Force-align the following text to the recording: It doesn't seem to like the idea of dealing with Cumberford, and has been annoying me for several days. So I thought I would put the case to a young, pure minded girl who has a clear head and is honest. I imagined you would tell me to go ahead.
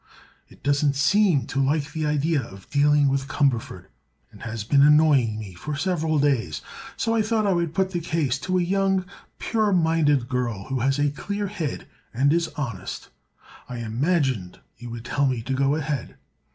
It 0.49 0.63
doesn't 0.63 0.95
seem 0.95 1.45
to 1.45 1.63
like 1.63 1.91
the 1.93 2.07
idea 2.07 2.41
of 2.41 2.67
dealing 2.71 3.07
with 3.07 3.27
Cumberford, 3.27 3.85
and 4.31 4.41
has 4.41 4.63
been 4.63 4.81
annoying 4.81 5.37
me 5.37 5.53
for 5.53 5.75
several 5.75 6.17
days. 6.17 6.63
So 6.97 7.13
I 7.13 7.21
thought 7.21 7.45
I 7.45 7.53
would 7.53 7.75
put 7.75 7.91
the 7.91 7.99
case 7.99 8.39
to 8.39 8.57
a 8.57 8.63
young, 8.63 9.05
pure 9.37 9.71
minded 9.71 10.27
girl 10.27 10.63
who 10.69 10.79
has 10.79 10.97
a 10.97 11.11
clear 11.11 11.45
head 11.45 11.85
and 12.15 12.33
is 12.33 12.47
honest. 12.55 13.09
I 13.69 13.77
imagined 13.77 14.59
you 14.75 14.89
would 14.89 15.05
tell 15.05 15.27
me 15.27 15.43
to 15.43 15.53
go 15.53 15.75
ahead. 15.75 16.15